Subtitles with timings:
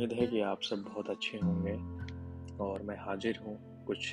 [0.00, 1.72] उम्मीद है कि आप सब बहुत अच्छे होंगे
[2.64, 4.06] और मैं हाजिर हूँ कुछ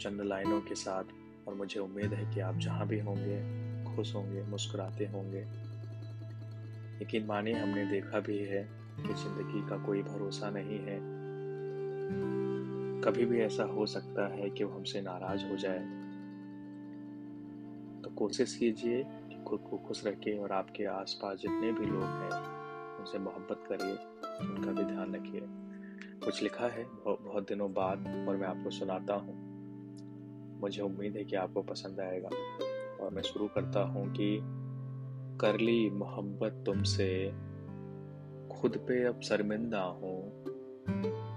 [0.00, 1.04] चंद लाइनों के साथ
[1.48, 3.36] और मुझे उम्मीद है कि आप जहाँ भी होंगे,
[3.96, 5.40] खुश होंगे, मुस्कुराते होंगे।
[7.04, 8.62] यकीन मानिए, हमने देखा भी है
[8.96, 10.98] कि ज़िंदगी का कोई भरोसा नहीं है।
[13.00, 15.78] कभी भी ऐसा हो सकता है कि वो हमसे नाराज़ हो जाए।
[18.02, 22.63] तो कोशिश कीजिए कि खुद को खुश रखें और आपके आसपास जितने भी लोग हैं
[23.04, 23.92] उनसे मोहब्बत करिए,
[24.48, 25.40] उनका भी ध्यान रखिए।
[26.24, 29.54] कुछ लिखा है, बहुत दिनों बाद, और मैं आपको सुनाता हूँ।
[30.60, 32.28] मुझे उम्मीद है कि आपको पसंद आएगा।
[33.04, 34.40] और मैं शुरू करता हूँ कि
[35.40, 37.28] कर ली मोहब्बत तुमसे,
[38.52, 40.44] खुद पे अब शर्मिंदा हूँ।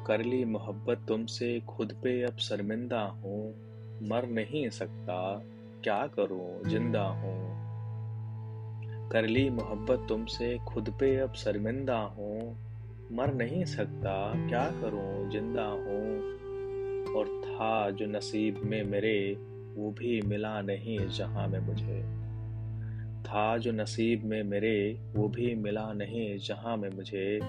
[0.06, 3.52] कर ली मोहब्बत तुमसे, खुद पे अब शर्मिंदा हूँ।
[4.08, 5.42] मर नहीं सकता,
[5.84, 7.47] क्या करूँ, ज़िंदा हूँ।
[9.12, 12.58] कर ली मोहब्बत तुमसे, खुद पे अब शर्मिंदा हूँ।
[13.12, 16.38] मर नहीं सकता, क्या करूँ, ज़िंदा हूँ।
[17.14, 19.38] और था जो नसीब में मेरे,
[19.76, 22.18] वो भी मिला नहीं जहाँ में मुझे।
[23.24, 27.40] था जो नसीब में मेरे, वो भी मिला नहीं जहाँ में मुझे।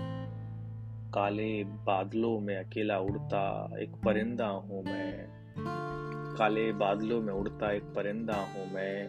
[1.15, 5.27] काले बादलों में अकेला उड़ता एक परिंदा हूँ मैं।
[6.37, 9.09] काले बादलों में उड़ता एक परिंदा हूँ मैं।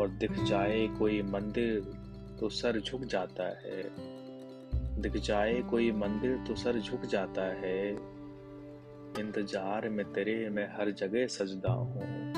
[0.00, 1.92] और दिख जाए कोई मंदिर
[2.40, 3.82] तो सर झुक जाता है।
[5.02, 7.90] दिख जाए कोई मंदिर तो सर झुक जाता है।
[9.20, 12.32] इंतज़ार में तेरे मैं हर जगह सजदा हूँ।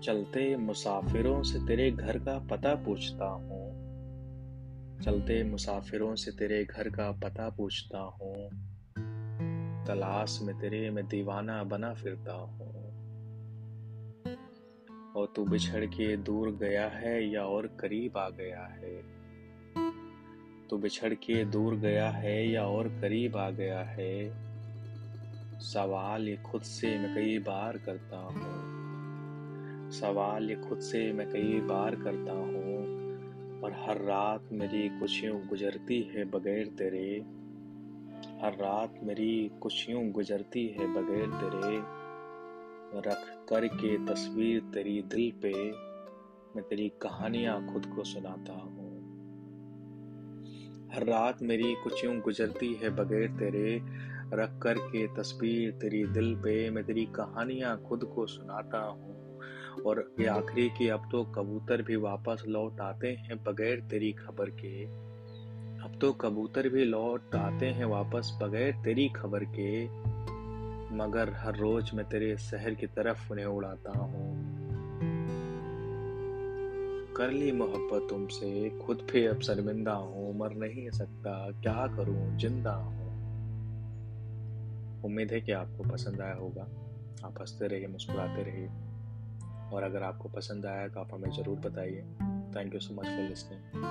[0.00, 3.62] चलते मुसाफिरों से तेरे घर का पता पूछता हूँ।
[5.02, 8.48] चलते मुसाफिरों से तेरे घर का पता पूछता हूँ।
[9.86, 12.81] तलाश में तेरे मैं दीवाना बना फिरता हूँ।
[15.16, 19.02] और तू बिछड़ के दूर गया है या और करीब आ गया है?
[20.68, 24.42] तू बिछड़ के दूर गया है या और करीब आ गया है?
[25.60, 28.72] सवाल ये खुद से मैं कई बार करता हूँ।
[29.90, 33.02] सवाल ये खुद से मैं कई बार करता हूँ,
[33.62, 37.24] और हर रात मेरी खुशियों गुजरती है बगैर तेरे।
[38.42, 42.01] हर रात मेरी खुशियों गुजरती है बगैर तेरे।
[42.96, 45.70] रख कर के तस्वीर तेरी दिल पे,
[46.56, 48.92] मैं तेरी कहानियाँ खुद को सुनाता हूँ।
[50.94, 53.80] हर रात मेरी कुछ यूँ गुजरती है बगैर तेरे,
[54.32, 59.38] रख कर के तस्वीर तेरी दिल पे, मैं तेरी कहानियाँ खुद को सुनाता हूँ।
[59.86, 64.50] और ये आखिरी की अब तो कबूतर भी वापस लौट आते हैं बगैर तेरी खबर
[64.50, 64.84] के।
[65.84, 69.86] अब तो कबूतर भी लौट आते हैं वापस बगैर तेरी खबर के।
[70.92, 74.52] मगर हर रोज मैं तेरे शहर की तरफ़ उन्हें उड़ाता हूँ।
[77.16, 82.72] कर ली मोहब्बत तुमसे, खुद पे अब शर्मिंदा हूँ, मर नहीं सकता, क्या करूँ, ज़िंदा
[82.72, 83.02] हूँ।
[85.04, 86.62] उम्मीद है कि आपको पसंद आया होगा।
[87.24, 88.68] आप हँसते रहिए, मुस्कुराते रहिए।
[89.72, 92.02] और अगर आपको पसंद आया तो आप हमें ज़रूर बताइए।
[92.56, 93.84] Thank you so much for listening